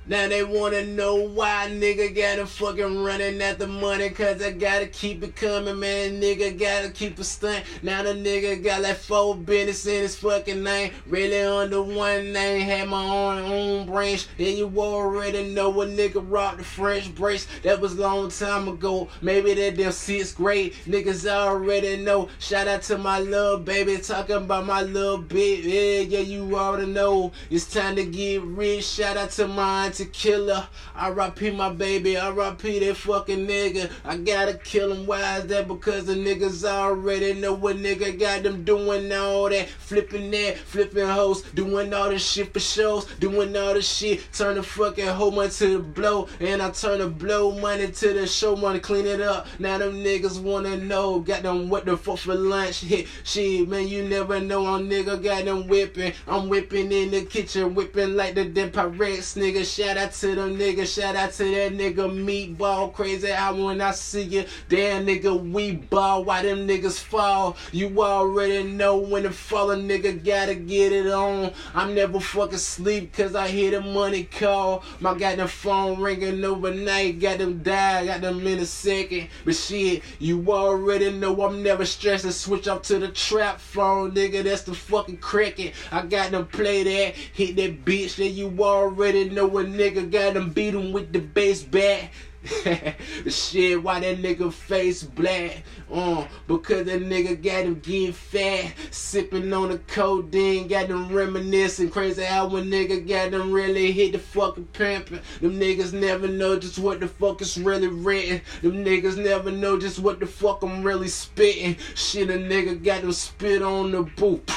Now 0.09 0.29
they 0.29 0.45
wanna 0.45 0.85
know 0.85 1.17
why 1.17 1.69
nigga 1.69 2.15
gotta 2.15 2.47
fucking 2.47 3.03
running 3.03 3.43
at 3.43 3.59
the 3.59 3.67
money 3.67 4.09
cause 4.11 4.41
I 4.41 4.53
gotta 4.53 4.87
keep 4.87 5.25
it 5.25 5.35
coming, 5.35 5.81
man. 5.81 6.21
Nigga 6.21 6.57
gotta 6.57 6.91
keep 6.91 7.19
it 7.19 7.25
stunt. 7.25 7.65
Now 7.83 8.05
the 8.05 8.11
nigga 8.11 8.63
got 8.63 8.83
like 8.83 8.99
four 8.99 9.35
business 9.35 9.85
in 9.87 10.03
his 10.03 10.15
fucking 10.17 10.63
name. 10.63 10.93
Really 11.07 11.41
under 11.43 11.83
one 11.83 12.33
name, 12.33 12.61
had 12.61 12.89
my 12.89 13.03
own 13.03 13.39
own 13.51 13.87
branch. 13.87 14.29
And 14.39 14.57
you 14.57 14.73
already 14.77 15.53
know 15.53 15.81
a 15.81 15.87
nigga 15.87 16.25
rocked 16.25 16.59
the 16.59 16.65
French 16.65 17.13
brace. 17.13 17.49
That 17.65 17.81
was 17.81 17.97
long 17.97 18.31
time 18.31 18.69
ago. 18.69 19.09
Maybe 19.23 19.55
that 19.55 19.77
damn 19.77 19.91
sixth 19.91 20.37
grade. 20.37 20.75
Niggas 20.87 21.27
already 21.29 21.97
know. 21.97 22.29
Shout 22.39 22.69
out 22.69 22.83
to 22.83 22.99
my 22.99 23.19
little 23.19 23.59
baby 23.59 23.97
talking 23.99 24.37
about 24.37 24.67
my 24.67 24.83
little 24.83 25.19
bit. 25.19 25.65
Yeah, 25.65 26.01
yeah, 26.01 26.21
you 26.21 26.57
already 26.57 26.93
know. 26.93 27.33
It's 27.51 27.67
time 27.67 27.97
to 27.97 28.05
get 28.05 28.43
rich. 28.43 28.85
Shout 28.85 29.17
out 29.17 29.31
to 29.33 29.49
my 29.49 29.91
to 29.97 30.05
kill 30.07 30.37
killer. 30.37 30.67
R.I.P. 30.95 31.51
my 31.51 31.71
baby. 31.71 32.17
I 32.17 32.27
R.I.P. 32.27 32.79
that 32.81 32.97
fucking 32.97 33.47
nigga. 33.47 33.91
I 34.05 34.17
gotta 34.17 34.55
kill 34.55 34.93
him. 34.93 35.07
Why 35.07 35.39
is 35.39 35.47
that? 35.47 35.69
Because 35.69 36.07
the 36.07 36.15
niggas 36.15 36.65
already 36.65 37.35
know 37.35 37.53
what 37.55 37.77
nigga 37.77 38.19
got 38.19 38.43
them 38.43 38.65
doing 38.65 39.13
all 39.13 39.49
that. 39.49 39.69
Flipping 39.69 40.31
that, 40.31 40.59
flipping 40.59 41.07
hoes. 41.07 41.43
Doing 41.55 41.93
all 41.93 42.11
this 42.11 42.29
shit 42.29 42.53
for 42.53 42.61
shows. 42.61 43.07
Doing 43.21 43.57
all 43.57 43.75
this 43.75 43.89
shit. 43.89 44.27
Turn 44.33 44.57
the 44.57 44.63
fucking 44.63 45.07
whole 45.07 45.31
money 45.31 45.51
to 45.51 45.79
the 45.79 45.79
blow. 45.79 46.29
And 46.41 46.63
I 46.63 46.71
turn 46.71 46.99
the 46.99 47.09
blow 47.09 47.59
money 47.59 47.89
to 47.89 48.13
the 48.13 48.27
show 48.27 48.57
money. 48.57 48.81
Clean 48.81 49.07
it 49.07 49.21
up. 49.21 49.47
Now 49.59 49.79
them 49.79 49.95
niggas 49.95 50.41
wanna 50.41 50.77
know. 50.77 51.21
Got 51.21 51.43
them 51.43 51.69
what 51.69 51.85
the 51.85 51.97
fuck 51.97 52.19
for 52.19 52.35
lunch. 52.35 52.81
Hit 52.81 53.07
shit, 53.25 53.69
man. 53.69 53.89
You 53.89 54.05
never 54.05 54.41
know. 54.41 54.67
I'm 54.67 54.89
nigga 54.89 55.23
got 55.23 55.45
them 55.45 55.67
whipping. 55.67 56.13
I'm 56.27 56.49
whipping 56.49 56.93
in 56.93 57.11
the 57.11 57.25
kitchen. 57.25 57.75
Whipping 57.75 58.17
like 58.17 58.35
the 58.35 58.45
damn 58.45 58.71
Pyrex 58.71 59.37
nigga. 59.37 59.65
Shout 59.87 59.99
out 59.99 60.13
to 60.15 60.35
them 60.35 60.59
niggas. 60.59 61.01
Shout 61.01 61.15
out 61.15 61.33
to 61.35 61.45
that 61.45 61.73
nigga 61.73 62.11
Meatball. 62.11 62.93
Crazy 62.93 63.29
how 63.29 63.55
when 63.55 63.81
I 63.81 63.93
see 63.93 64.23
you. 64.23 64.45
Damn 64.69 65.07
nigga, 65.07 65.53
we 65.53 65.77
ball. 65.77 66.25
Why 66.25 66.43
them 66.43 66.67
niggas 66.67 66.99
fall? 66.99 67.57
You 67.71 68.03
already 68.03 68.65
know 68.65 68.97
when 68.97 69.23
the 69.23 69.31
fallen 69.31 69.89
nigga 69.89 70.25
gotta 70.25 70.57
get 70.57 70.91
it 70.91 71.07
on. 71.07 71.53
I'm 71.73 71.95
never 71.95 72.19
fucking 72.19 72.59
sleep 72.59 73.13
cause 73.13 73.37
I 73.37 73.47
hear 73.47 73.71
the 73.71 73.81
money 73.81 74.25
call. 74.25 74.83
My 74.99 75.17
goddamn 75.17 75.47
phone 75.47 76.01
ringing 76.01 76.45
overnight. 76.45 77.21
Got 77.21 77.39
them 77.39 77.63
die. 77.63 78.07
Got 78.07 78.23
them 78.23 78.45
in 78.45 78.59
a 78.59 78.67
second. 78.67 79.29
But 79.45 79.55
shit, 79.55 80.03
you 80.19 80.51
already 80.51 81.13
know 81.13 81.43
I'm 81.43 81.63
never 81.63 81.85
stressing. 81.85 82.33
Switch 82.33 82.67
up 82.67 82.83
to 82.85 82.99
the 82.99 83.07
trap 83.07 83.61
phone, 83.61 84.11
nigga. 84.11 84.43
That's 84.43 84.63
the 84.63 84.75
fucking 84.75 85.19
cricket. 85.19 85.75
I 85.93 86.03
got 86.03 86.33
them 86.33 86.47
play 86.47 86.83
that. 86.83 87.15
Hit 87.15 87.55
that 87.55 87.85
bitch 87.85 88.17
that 88.17 88.31
you 88.31 88.53
already 88.61 89.31
know 89.31 89.59
a 89.59 89.76
nigga 89.77 90.11
got 90.11 90.35
them 90.35 90.51
beat 90.51 90.75
him 90.75 90.93
with 90.93 91.13
the 91.13 91.21
bass 91.21 91.63
bat. 91.63 92.11
Shit, 93.29 93.83
why 93.83 94.01
that 94.01 94.19
nigga 94.19 94.53
face 94.53 95.03
black? 95.03 95.63
Uh, 95.93 96.27
because 96.47 96.87
that 96.87 97.03
nigga 97.03 97.43
got 97.43 97.65
him 97.65 97.81
getting 97.81 98.13
fat, 98.13 98.73
sipping 98.91 99.53
on 99.53 99.71
the 99.71 99.79
codeine, 99.79 100.69
got 100.69 100.89
them 100.89 101.13
reminiscing. 101.13 101.91
Crazy 101.91 102.23
how 102.23 102.49
when 102.49 102.71
nigga 102.71 103.07
got 103.07 103.33
them 103.33 103.51
really 103.51 103.91
hit 103.91 104.13
the 104.13 104.19
fucking 104.19 104.69
pimpin'. 104.73 105.21
Them 105.41 105.59
niggas 105.59 105.93
never 105.93 106.29
know 106.29 106.59
just 106.59 106.79
what 106.79 107.01
the 107.01 107.09
fuck 107.09 107.41
is 107.43 107.59
really 107.59 107.89
written. 107.89 108.41
Them 108.63 108.85
niggas 108.85 109.17
never 109.17 109.51
know 109.51 109.79
just 109.79 109.99
what 109.99 110.21
the 110.21 110.27
fuck 110.27 110.63
I'm 110.63 110.83
really 110.83 111.09
spitting. 111.09 111.77
Shit, 111.95 112.31
a 112.31 112.35
nigga 112.35 112.83
got 112.83 113.03
them 113.03 113.13
spit 113.13 113.63
on 113.63 113.91
the 113.91 114.03
boot. 114.03 114.51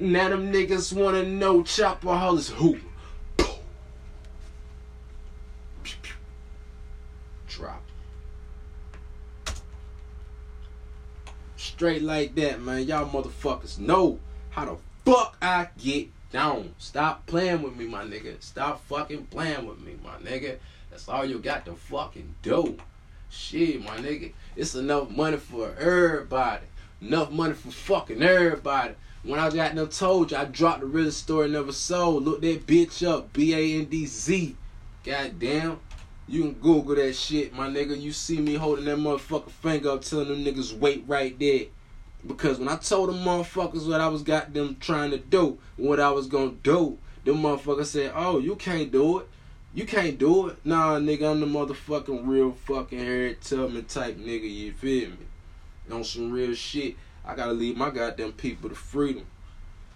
Now 0.00 0.28
them 0.28 0.52
niggas 0.52 0.92
wanna 0.92 1.24
know 1.24 1.62
Chopaholics 1.62 2.50
who. 2.50 2.78
Straight 11.78 12.02
like 12.02 12.34
that, 12.34 12.60
man. 12.60 12.88
Y'all 12.88 13.08
motherfuckers 13.08 13.78
know 13.78 14.18
how 14.50 14.64
the 14.64 14.76
fuck 15.04 15.36
I 15.40 15.68
get 15.78 16.08
down. 16.32 16.74
Stop 16.78 17.24
playing 17.26 17.62
with 17.62 17.76
me, 17.76 17.86
my 17.86 18.02
nigga. 18.02 18.42
Stop 18.42 18.84
fucking 18.86 19.26
playing 19.26 19.64
with 19.64 19.78
me, 19.78 19.94
my 20.02 20.16
nigga. 20.28 20.56
That's 20.90 21.08
all 21.08 21.24
you 21.24 21.38
got 21.38 21.66
to 21.66 21.74
fucking 21.74 22.34
do. 22.42 22.78
Shit, 23.30 23.80
my 23.84 23.96
nigga. 23.98 24.32
It's 24.56 24.74
enough 24.74 25.08
money 25.08 25.36
for 25.36 25.72
everybody. 25.78 26.66
Enough 27.00 27.30
money 27.30 27.54
for 27.54 27.70
fucking 27.70 28.24
everybody. 28.24 28.94
When 29.22 29.38
I 29.38 29.48
got 29.48 29.76
no 29.76 29.86
told 29.86 30.32
you, 30.32 30.36
I 30.36 30.46
dropped 30.46 30.80
the 30.80 30.86
real 30.86 31.12
story 31.12 31.48
never 31.48 31.70
sold. 31.70 32.24
Look 32.24 32.40
that 32.40 32.66
bitch 32.66 33.06
up. 33.06 33.32
B 33.32 33.54
A 33.54 33.78
N 33.78 33.84
D 33.84 34.04
Z. 34.04 34.56
Goddamn. 35.04 35.78
You 36.28 36.42
can 36.42 36.52
Google 36.54 36.96
that 36.96 37.14
shit, 37.14 37.54
my 37.54 37.68
nigga. 37.68 37.98
You 37.98 38.12
see 38.12 38.38
me 38.38 38.54
holding 38.54 38.84
that 38.84 38.98
motherfucking 38.98 39.50
finger 39.50 39.90
up 39.90 40.02
telling 40.02 40.28
them 40.28 40.44
niggas 40.44 40.78
wait 40.78 41.04
right 41.06 41.38
there. 41.38 41.66
Because 42.26 42.58
when 42.58 42.68
I 42.68 42.76
told 42.76 43.08
them 43.08 43.20
motherfuckers 43.20 43.88
what 43.88 44.02
I 44.02 44.08
was 44.08 44.22
got 44.22 44.52
them 44.52 44.76
trying 44.78 45.10
to 45.12 45.16
do, 45.18 45.58
what 45.78 45.98
I 45.98 46.10
was 46.10 46.26
gonna 46.26 46.52
do, 46.62 46.98
them 47.24 47.36
motherfuckers 47.36 47.86
said, 47.86 48.12
Oh, 48.14 48.38
you 48.38 48.56
can't 48.56 48.92
do 48.92 49.20
it. 49.20 49.28
You 49.72 49.86
can't 49.86 50.18
do 50.18 50.48
it. 50.48 50.58
Nah, 50.66 50.98
nigga, 50.98 51.30
I'm 51.30 51.40
the 51.40 51.46
motherfucking 51.46 52.26
real 52.26 52.52
fucking 52.52 52.98
Harriet 52.98 53.40
Tubman 53.40 53.86
type 53.86 54.18
nigga, 54.18 54.50
you 54.50 54.72
feel 54.72 55.10
me? 55.10 55.16
On 55.90 56.04
some 56.04 56.30
real 56.30 56.54
shit. 56.54 56.96
I 57.24 57.34
gotta 57.36 57.52
leave 57.52 57.76
my 57.78 57.88
goddamn 57.88 58.32
people 58.32 58.68
the 58.68 58.74
freedom. 58.74 59.24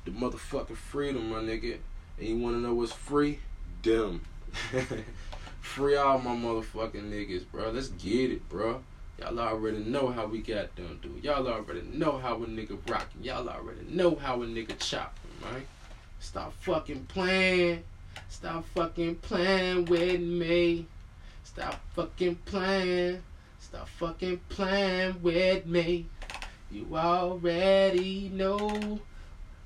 The 0.06 0.12
motherfucking 0.12 0.76
freedom, 0.76 1.28
my 1.28 1.40
nigga. 1.40 1.76
And 2.18 2.28
you 2.28 2.38
wanna 2.38 2.58
know 2.58 2.72
what's 2.72 2.92
free? 2.92 3.40
Them. 3.82 4.22
Free 5.62 5.96
all 5.96 6.18
my 6.18 6.32
motherfucking 6.32 7.10
niggas, 7.10 7.44
bro. 7.50 7.70
Let's 7.70 7.88
get 7.88 8.30
it, 8.30 8.46
bro. 8.50 8.82
Y'all 9.18 9.38
already 9.38 9.78
know 9.78 10.08
how 10.08 10.26
we 10.26 10.38
got 10.38 10.74
them, 10.76 10.98
dude. 11.00 11.24
Y'all 11.24 11.46
already 11.48 11.82
know 11.92 12.18
how 12.18 12.34
a 12.34 12.46
nigga 12.46 12.76
rockin'. 12.90 13.22
Y'all 13.22 13.48
already 13.48 13.86
know 13.88 14.16
how 14.16 14.42
a 14.42 14.46
nigga 14.46 14.78
chopping, 14.78 15.30
right? 15.40 15.66
Stop 16.18 16.52
fucking 16.60 17.06
playing. 17.06 17.84
Stop 18.28 18.66
fucking 18.74 19.14
playing 19.16 19.86
with 19.86 20.20
me. 20.20 20.86
Stop 21.44 21.80
fucking 21.94 22.36
playing. 22.44 23.22
Stop 23.60 23.88
fucking 23.88 24.40
playing 24.48 25.22
with 25.22 25.64
me. 25.64 26.06
You 26.70 26.88
already 26.94 28.30
know 28.34 28.98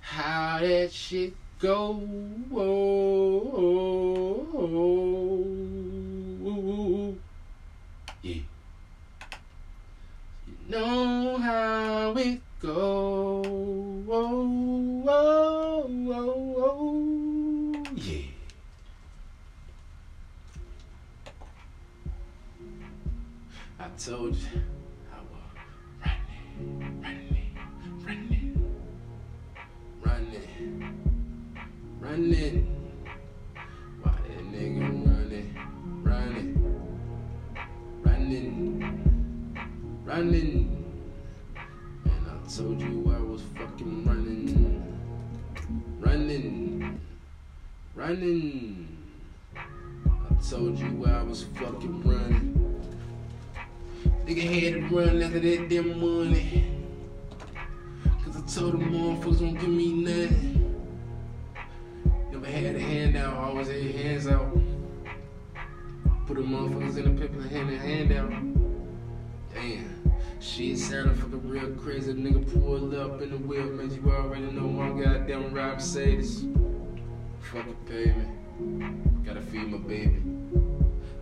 how 0.00 0.58
that 0.60 0.92
shit 0.92 1.34
go. 1.58 1.94
Know 10.76 11.38
how 11.38 12.14
it 12.16 12.40
go. 12.60 13.42
Yeah. 17.94 18.22
I 23.78 23.88
told 23.98 24.36
you 24.36 24.60
I 25.12 25.20
was 25.30 25.52
running, 26.04 26.96
running, 27.02 27.52
running, 28.04 28.56
running, 30.04 30.58
running. 32.00 32.58
Why 34.02 34.12
that 34.28 34.44
nigga 34.52 34.86
running, 35.06 35.50
running, 36.02 36.52
running, 38.02 38.85
running? 40.06 40.84
And 42.04 42.26
I 42.26 42.48
told 42.48 42.80
you 42.80 43.12
I 43.14 43.20
was 43.20 43.42
fucking 43.56 44.06
running, 44.06 45.00
running, 45.98 47.00
running. 47.94 48.88
I 49.56 50.48
told 50.48 50.78
you 50.78 51.06
I 51.06 51.22
was 51.24 51.42
fucking 51.54 52.02
running. 52.04 52.82
Nigga 54.24 54.42
had 54.42 54.74
to 54.74 54.96
run 54.96 55.22
after 55.22 55.40
that 55.40 55.68
damn 55.68 56.00
money. 56.00 56.72
Cause 58.24 58.36
I 58.36 58.60
told 58.60 58.74
them 58.74 58.92
motherfuckers 58.92 59.40
won't 59.40 59.60
give 59.60 59.68
me 59.68 59.92
nothing. 59.92 60.92
Never 62.30 62.46
had 62.46 62.76
a 62.76 62.80
handout, 62.80 63.34
always 63.34 63.66
had 63.66 63.82
hands 63.82 64.28
out. 64.28 64.56
Put 66.26 66.36
the 66.36 66.42
motherfuckers 66.42 66.96
in 66.96 67.16
the 67.16 67.20
paper 67.20 67.40
and 67.40 67.50
hand 67.50 67.70
a 67.70 67.78
handout. 67.78 68.30
Damn. 68.30 68.55
Shit 70.46 70.78
sounded 70.78 71.18
fucking 71.18 71.48
real 71.48 71.70
crazy. 71.72 72.14
Nigga 72.14 72.40
pulled 72.54 72.94
up 72.94 73.20
in 73.20 73.30
the 73.30 73.36
wheel, 73.36 73.66
man. 73.66 73.90
You 73.90 74.10
already 74.10 74.46
know 74.52 74.68
my 74.68 74.88
goddamn 75.02 75.52
rap 75.52 75.82
say 75.82 76.16
this. 76.16 76.44
Fucking 77.40 77.76
pay 77.84 78.14
me. 78.14 78.86
Gotta 79.24 79.42
feed 79.42 79.68
my 79.68 79.78
baby. 79.78 80.22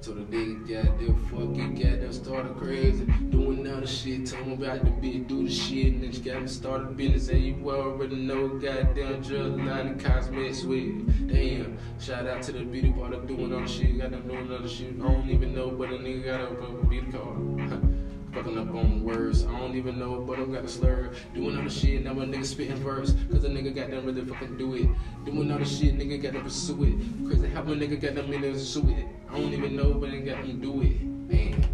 So 0.02 0.12
the 0.12 0.20
nigga 0.20 0.68
goddamn 0.68 1.16
fuck 1.24 1.56
it, 1.56 1.82
goddamn 1.82 2.12
started 2.12 2.56
crazy. 2.56 3.06
Doing 3.30 3.66
other 3.66 3.86
shit, 3.86 4.26
told 4.26 4.44
him 4.44 4.62
about 4.62 4.84
the 4.84 4.90
bitch, 4.90 5.26
do 5.26 5.44
the 5.44 5.50
shit. 5.50 6.14
She 6.14 6.20
got 6.20 6.48
started 6.48 6.94
business, 6.94 7.28
and 7.30 7.42
you 7.42 7.70
already 7.70 8.16
know 8.16 8.48
goddamn 8.48 9.22
drug 9.22 9.56
line 9.56 9.86
and 9.86 10.04
cosmetics 10.04 10.64
with 10.64 11.32
Damn, 11.32 11.78
shout 11.98 12.26
out 12.26 12.42
to 12.42 12.52
the 12.52 12.62
beauty 12.62 12.92
part 12.92 13.14
of 13.14 13.26
doing 13.26 13.54
all 13.54 13.60
the 13.60 13.66
shit, 13.66 13.98
goddamn 13.98 14.28
doing 14.28 14.52
other 14.52 14.68
shit. 14.68 14.94
I 15.00 15.02
don't 15.02 15.30
even 15.30 15.54
know, 15.54 15.70
but 15.70 15.88
a 15.88 15.94
nigga 15.94 16.24
got 16.26 16.40
a 16.42 16.86
beauty 16.86 17.10
card. 17.10 17.93
Fucking 18.34 18.58
up 18.58 18.74
on 18.74 19.04
words. 19.04 19.44
I 19.46 19.56
don't 19.60 19.76
even 19.76 19.96
know, 19.96 20.20
but 20.20 20.40
I'm 20.40 20.52
got 20.52 20.62
to 20.62 20.68
slur. 20.68 21.12
Doing 21.34 21.56
other 21.56 21.70
shit, 21.70 22.02
now 22.02 22.10
a 22.10 22.26
nigga 22.26 22.44
spitting 22.44 22.74
verse. 22.76 23.14
Cause 23.30 23.44
a 23.44 23.48
nigga 23.48 23.72
got 23.72 23.90
them 23.90 24.06
really 24.06 24.24
fucking 24.24 24.58
do 24.58 24.74
it. 24.74 24.88
Doing 25.24 25.52
other 25.52 25.64
shit, 25.64 25.96
nigga 25.96 26.20
got 26.20 26.32
to 26.32 26.40
pursue 26.40 26.82
it. 26.82 27.28
Crazy 27.28 27.46
how 27.46 27.62
a 27.62 27.66
nigga 27.66 28.00
got 28.00 28.16
them 28.16 28.32
in 28.32 28.40
there 28.40 28.52
pursue 28.52 28.88
it. 28.88 29.06
I 29.30 29.38
don't 29.38 29.52
even 29.52 29.76
know, 29.76 29.94
but 29.94 30.10
I 30.10 30.18
got 30.18 30.42
them 30.42 30.60
do 30.60 30.82
it. 30.82 31.00
Man, 31.00 31.64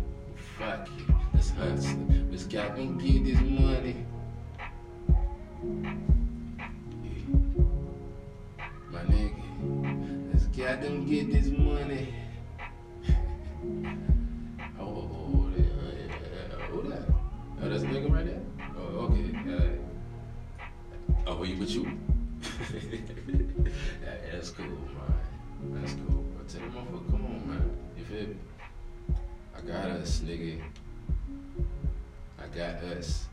fuck 0.59 0.87
it. 0.87 1.15
Let's 1.33 1.49
hustle. 1.49 1.99
Let's 2.31 2.45
got 2.45 2.77
them 2.77 2.99
get 2.99 3.25
this 3.25 3.41
money. 3.41 4.05
Yeah. 7.03 7.15
My 8.91 9.01
nigga. 9.05 10.31
Let's 10.31 10.45
got 10.49 10.83
them 10.83 11.07
get 11.09 11.33
this 11.33 11.47
money. 11.47 11.60
That's 17.71 17.85
a 17.85 17.87
nigga 17.87 18.13
right 18.13 18.27
there? 18.27 18.43
Oh, 18.77 19.07
okay. 19.07 19.79
Uh, 21.27 21.31
oh, 21.31 21.43
he 21.45 21.55
with 21.55 21.71
you? 21.71 21.85
yeah, 24.03 24.17
that's 24.33 24.51
cool, 24.51 24.67
man. 24.67 25.81
That's 25.81 25.93
cool. 25.93 26.25
I 26.41 26.51
tell 26.51 26.63
you, 26.63 26.67
motherfucker, 26.67 27.11
come 27.11 27.27
on, 27.27 27.49
man. 27.49 27.77
You 27.97 28.05
feel 28.05 28.27
me? 28.27 28.37
I 29.57 29.61
got 29.61 29.91
us, 29.91 30.21
nigga. 30.21 30.61
I 32.41 32.47
got 32.57 32.83
us. 32.83 33.29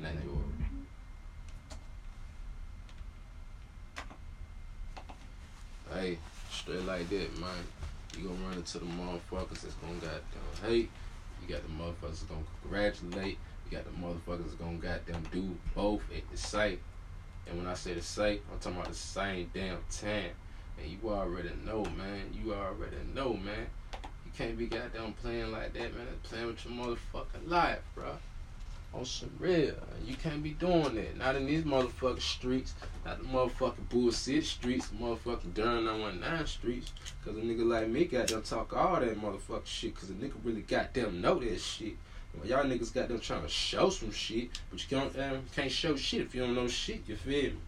Not 0.00 0.12
yours. 0.24 0.56
Hey, 5.92 6.18
straight 6.50 6.86
like 6.86 7.10
that, 7.10 7.38
man. 7.38 7.50
You 8.16 8.28
gonna 8.28 8.40
run 8.48 8.54
into 8.54 8.78
the 8.78 8.86
motherfuckers 8.86 9.60
that's 9.60 9.74
gonna 9.74 9.94
goddamn 10.00 10.70
hate. 10.70 10.90
You 11.42 11.54
got 11.54 11.62
the 11.62 11.72
motherfuckers 11.72 12.28
gonna 12.28 12.42
congratulate. 12.62 13.38
You 13.64 13.76
got 13.76 13.84
the 13.84 13.90
motherfuckers 13.90 14.58
gonna 14.58 14.78
goddamn 14.78 15.24
do 15.32 15.56
both 15.74 16.02
at 16.14 16.28
the 16.30 16.36
site. 16.36 16.80
And 17.46 17.58
when 17.58 17.66
I 17.66 17.74
say 17.74 17.94
the 17.94 18.02
site, 18.02 18.42
I'm 18.52 18.58
talking 18.58 18.78
about 18.78 18.88
the 18.88 18.94
same 18.94 19.50
damn 19.54 19.78
time. 19.90 20.30
And 20.78 20.90
you 20.90 20.98
already 21.10 21.50
know, 21.64 21.84
man. 21.84 22.32
You 22.32 22.54
already 22.54 22.96
know, 23.14 23.34
man. 23.34 23.66
You 24.24 24.32
can't 24.36 24.58
be 24.58 24.66
goddamn 24.66 25.14
playing 25.14 25.52
like 25.52 25.72
that, 25.74 25.94
man. 25.94 26.06
Playing 26.22 26.46
with 26.48 26.64
your 26.64 26.74
motherfucking 26.74 27.48
life, 27.48 27.80
bro 27.94 28.16
on 28.96 29.04
some 29.04 29.30
real. 29.38 29.74
You 30.04 30.16
can't 30.16 30.42
be 30.42 30.50
doing 30.50 30.94
that. 30.94 31.16
Not 31.16 31.36
in 31.36 31.46
these 31.46 31.64
motherfucking 31.64 32.20
streets. 32.20 32.74
Not 33.04 33.18
the 33.18 33.24
motherfucking 33.28 33.88
bullshit 33.88 34.44
streets. 34.44 34.88
Motherfucking 35.00 35.54
Durham 35.54 35.84
919 35.84 36.46
streets. 36.46 36.92
Cause 37.24 37.36
a 37.36 37.40
nigga 37.40 37.66
like 37.66 37.88
me 37.88 38.04
got 38.04 38.28
them 38.28 38.42
talk 38.42 38.74
all 38.74 39.00
that 39.00 39.20
motherfucking 39.20 39.66
shit. 39.66 39.94
Cause 39.94 40.10
a 40.10 40.14
nigga 40.14 40.34
really 40.44 40.62
got 40.62 40.94
them 40.94 41.20
know 41.20 41.38
that 41.38 41.60
shit. 41.60 41.96
Well, 42.34 42.46
y'all 42.46 42.64
niggas 42.64 42.92
got 42.94 43.08
them 43.08 43.20
trying 43.20 43.42
to 43.42 43.48
show 43.48 43.90
some 43.90 44.12
shit. 44.12 44.50
But 44.70 44.80
you 44.82 44.98
can't, 44.98 45.18
um, 45.18 45.42
can't 45.54 45.70
show 45.70 45.96
shit 45.96 46.22
if 46.22 46.34
you 46.34 46.42
don't 46.42 46.54
know 46.54 46.68
shit. 46.68 47.02
You 47.06 47.16
feel 47.16 47.50
me? 47.50 47.58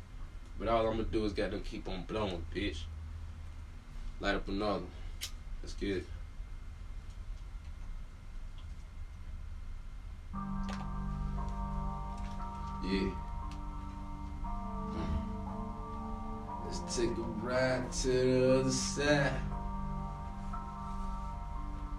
But 0.58 0.68
all 0.68 0.86
I'm 0.86 0.96
gonna 0.96 1.04
do 1.04 1.24
is 1.24 1.32
got 1.32 1.50
them 1.52 1.60
keep 1.60 1.88
on 1.88 2.04
blowing, 2.04 2.44
bitch. 2.54 2.78
Light 4.20 4.34
up 4.34 4.48
another. 4.48 4.84
Get 5.78 5.98
it. 5.98 6.06
Yeah. 12.90 13.10
Let's 16.64 16.96
take 16.96 17.10
a 17.10 17.22
ride 17.42 17.92
to 17.92 18.08
the 18.08 18.60
other 18.60 18.70
side. 18.70 19.32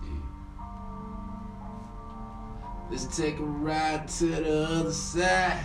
Yeah. 0.04 0.10
Let's 2.90 3.06
take 3.16 3.38
a 3.38 3.44
ride 3.44 4.08
to 4.08 4.26
the 4.26 4.68
other 4.68 4.92
side. 4.92 5.64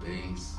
Bass. 0.00 0.56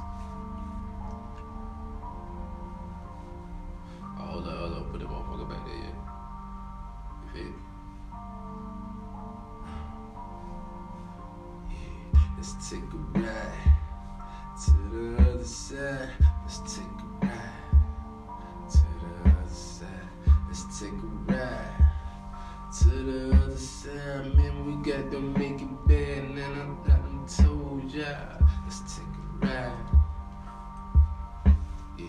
Let's 28.63 28.97
take 28.97 29.05
a 29.05 29.45
ride. 29.45 29.89
Yeah, 31.97 32.05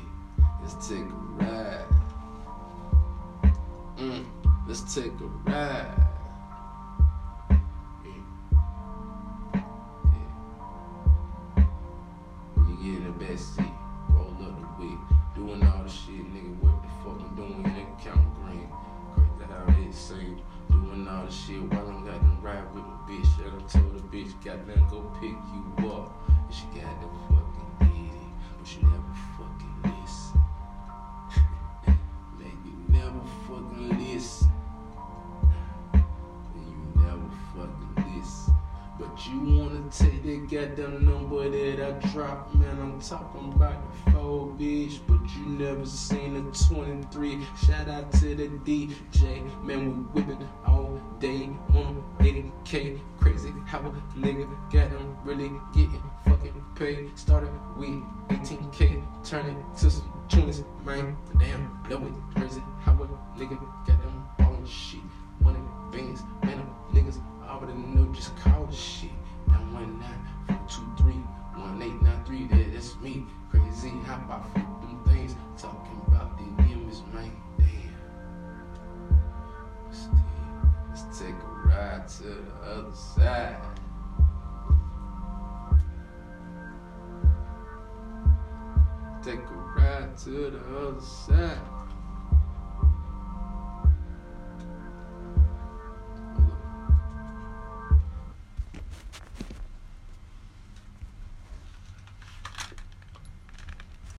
let's 0.63 0.89
take 0.89 0.99
a 0.99 1.15
ride. 1.43 1.87
Mm, 3.99 4.25
let's 4.67 4.95
take 4.95 5.13
a 5.21 5.51
ride. 5.51 6.16
And 34.17 36.03
you 36.57 37.03
never 37.03 37.29
fucking 37.55 38.17
listen. 38.17 38.55
But 38.99 39.27
you 39.27 39.41
wanna 39.41 39.91
take 39.91 40.23
that 40.23 40.49
goddamn 40.51 41.05
number 41.05 41.51
that 41.51 41.87
I 41.87 42.09
dropped, 42.09 42.55
man. 42.55 42.81
I'm 42.81 42.99
talking 42.99 43.53
about 43.53 43.77
the 44.05 44.13
four, 44.13 44.47
bitch. 44.59 45.01
But 45.07 45.21
you 45.37 45.45
never 45.45 45.85
seen 45.85 46.35
a 46.35 46.67
23. 46.67 47.47
Shout 47.67 47.89
out 47.91 48.11
to 48.13 48.35
the 48.35 48.49
DJ, 48.65 49.43
man. 49.63 50.09
We 50.15 50.23
whipping 50.23 50.49
all 50.67 50.99
day 51.21 51.51
on 51.75 52.03
80k. 52.21 52.99
Crazy 53.21 53.53
how 53.67 53.81
a 53.81 54.19
nigga 54.19 54.49
got 54.73 54.93
them 54.93 55.15
really 55.25 55.51
getting 55.75 56.03
fucking 56.25 56.65
paid. 56.75 57.19
Started 57.19 57.51
with 57.77 58.03
18k, 58.31 59.03
turn 59.29 59.45
it 59.45 59.79
to 59.81 59.91
to 90.27 90.51
the 90.51 90.59
other 90.77 91.01
side. 91.01 91.66